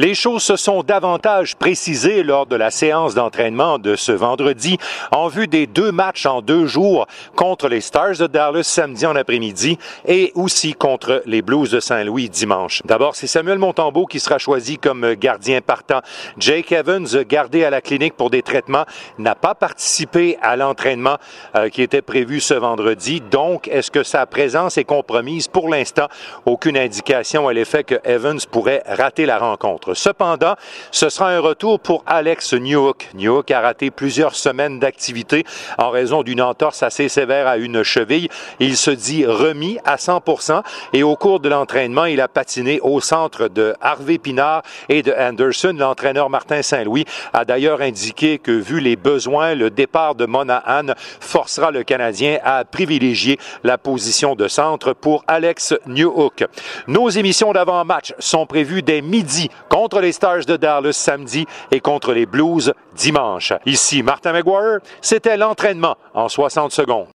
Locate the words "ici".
63.64-64.02